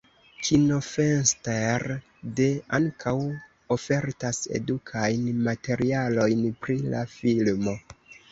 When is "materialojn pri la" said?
5.49-7.05